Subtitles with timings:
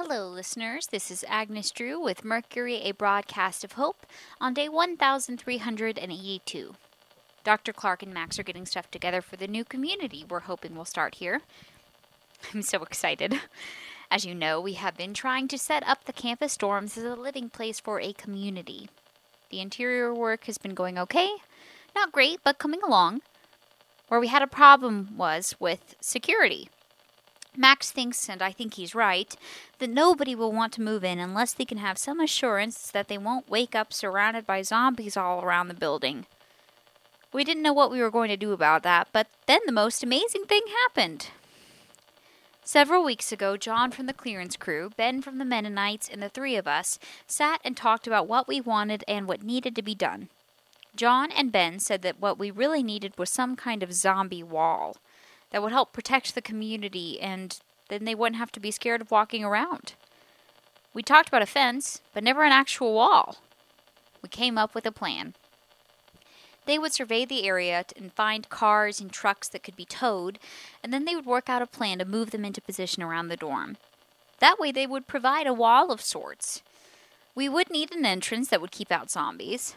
[0.00, 0.86] Hello, listeners.
[0.86, 4.06] This is Agnes Drew with Mercury, a broadcast of hope,
[4.40, 6.76] on day 1382.
[7.42, 7.72] Dr.
[7.72, 11.16] Clark and Max are getting stuff together for the new community we're hoping will start
[11.16, 11.40] here.
[12.54, 13.40] I'm so excited.
[14.08, 17.16] As you know, we have been trying to set up the campus dorms as a
[17.16, 18.88] living place for a community.
[19.50, 21.28] The interior work has been going okay.
[21.96, 23.22] Not great, but coming along.
[24.06, 26.68] Where we had a problem was with security.
[27.58, 29.34] Max thinks, and I think he's right,
[29.80, 33.18] that nobody will want to move in unless they can have some assurance that they
[33.18, 36.26] won't wake up surrounded by zombies all around the building.
[37.32, 40.04] We didn't know what we were going to do about that, but then the most
[40.04, 41.30] amazing thing happened.
[42.62, 46.54] Several weeks ago, John from the clearance crew, Ben from the Mennonites, and the three
[46.54, 50.28] of us sat and talked about what we wanted and what needed to be done.
[50.94, 54.96] John and Ben said that what we really needed was some kind of zombie wall
[55.50, 59.10] that would help protect the community and then they wouldn't have to be scared of
[59.10, 59.94] walking around.
[60.94, 63.38] We talked about a fence, but never an actual wall.
[64.22, 65.34] We came up with a plan.
[66.66, 70.38] They would survey the area and find cars and trucks that could be towed,
[70.82, 73.36] and then they would work out a plan to move them into position around the
[73.36, 73.78] dorm.
[74.40, 76.62] That way, they would provide a wall of sorts.
[77.34, 79.76] We would need an entrance that would keep out zombies,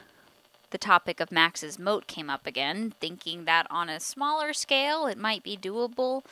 [0.72, 5.18] the topic of Max's moat came up again, thinking that on a smaller scale it
[5.18, 6.24] might be doable,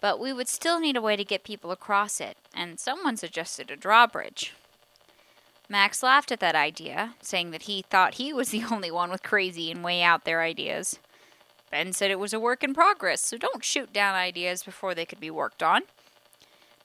[0.00, 3.70] but we would still need a way to get people across it, and someone suggested
[3.70, 4.54] a drawbridge.
[5.68, 9.22] Max laughed at that idea, saying that he thought he was the only one with
[9.22, 10.98] crazy and way out there ideas.
[11.70, 15.04] Ben said it was a work in progress, so don't shoot down ideas before they
[15.04, 15.82] could be worked on.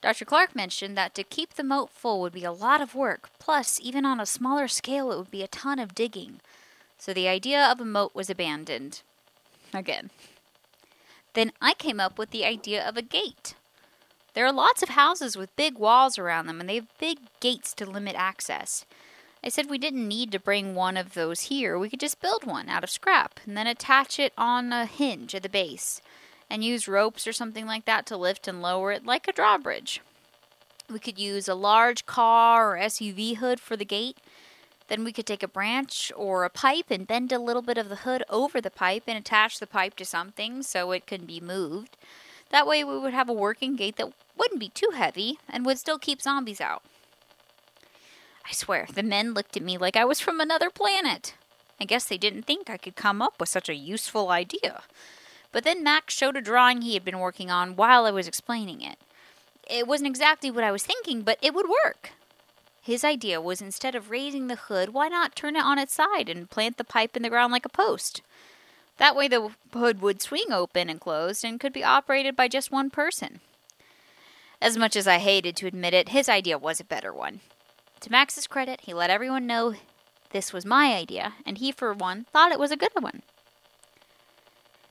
[0.01, 0.25] Dr.
[0.25, 3.79] Clark mentioned that to keep the moat full would be a lot of work, plus,
[3.83, 6.41] even on a smaller scale, it would be a ton of digging
[7.01, 9.01] so the idea of a moat was abandoned.
[9.73, 10.11] Again.
[11.33, 13.55] Then I came up with the idea of a gate.
[14.35, 17.73] There are lots of houses with big walls around them, and they have big gates
[17.75, 18.85] to limit access.
[19.43, 21.79] I said we didn't need to bring one of those here.
[21.79, 25.33] We could just build one out of scrap and then attach it on a hinge
[25.33, 26.03] at the base
[26.51, 30.01] and use ropes or something like that to lift and lower it like a drawbridge.
[30.87, 34.17] We could use a large car or SUV hood for the gate
[34.91, 37.87] then we could take a branch or a pipe and bend a little bit of
[37.87, 41.39] the hood over the pipe and attach the pipe to something so it can be
[41.39, 41.95] moved.
[42.49, 45.79] That way we would have a working gate that wouldn't be too heavy and would
[45.79, 46.83] still keep zombies out.
[48.45, 51.35] I swear, the men looked at me like I was from another planet.
[51.79, 54.83] I guess they didn't think I could come up with such a useful idea.
[55.53, 58.81] But then Max showed a drawing he had been working on while I was explaining
[58.81, 58.97] it.
[59.69, 62.11] It wasn't exactly what I was thinking, but it would work.
[62.83, 66.27] His idea was instead of raising the hood, why not turn it on its side
[66.27, 68.21] and plant the pipe in the ground like a post?
[68.97, 72.71] That way the hood would swing open and closed and could be operated by just
[72.71, 73.39] one person.
[74.59, 77.41] As much as I hated to admit it, his idea was a better one.
[78.01, 79.75] To Max's credit, he let everyone know
[80.31, 83.21] this was my idea, and he, for one, thought it was a good one.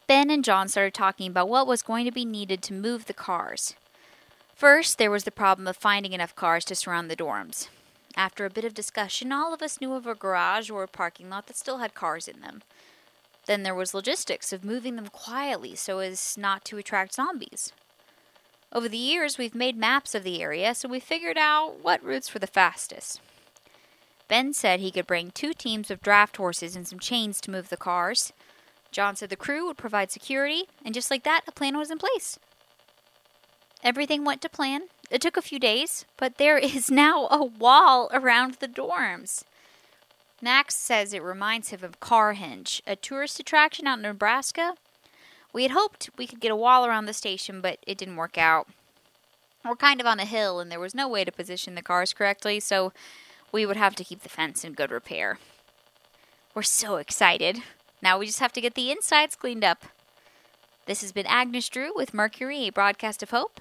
[0.07, 3.15] Ben and John started talking about what was going to be needed to move the
[3.15, 3.75] cars.
[4.55, 7.69] First, there was the problem of finding enough cars to surround the dorms.
[8.17, 11.31] After a bit of discussion, all of us knew of a garage or a parking
[11.31, 12.63] lot that still had cars in them.
[13.47, 17.73] Then there was logistics of moving them quietly so as not to attract zombies.
[18.73, 22.33] Over the years, we've made maps of the area, so we figured out what routes
[22.33, 23.21] were the fastest.
[24.29, 27.69] Ben said he could bring two teams of draft horses and some chains to move
[27.69, 28.33] the cars.
[28.93, 31.99] John said the crew would provide security, and just like that, a plan was in
[31.99, 32.39] place.
[33.83, 38.09] Everything went to plan, it took a few days, but there is now a wall
[38.13, 39.45] around the dorms.
[40.43, 44.75] Max says it reminds him of Carhenge, a tourist attraction out in Nebraska.
[45.53, 48.39] We had hoped we could get a wall around the station, but it didn't work
[48.39, 48.69] out.
[49.65, 52.15] We're kind of on a hill, and there was no way to position the cars
[52.15, 52.93] correctly, so
[53.53, 55.39] we would have to keep the fence in good repair.
[56.55, 57.63] We're so excited.
[58.01, 59.85] Now we just have to get the insides cleaned up.
[60.87, 63.61] This has been Agnes Drew with Mercury, a broadcast of hope.